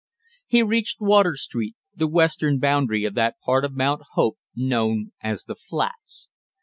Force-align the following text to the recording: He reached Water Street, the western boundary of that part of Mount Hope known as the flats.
He 0.47 0.63
reached 0.63 0.99
Water 0.99 1.35
Street, 1.35 1.75
the 1.95 2.07
western 2.07 2.57
boundary 2.57 3.05
of 3.05 3.13
that 3.13 3.35
part 3.45 3.63
of 3.63 3.75
Mount 3.75 4.01
Hope 4.13 4.39
known 4.55 5.11
as 5.21 5.43
the 5.43 5.53
flats. 5.53 6.27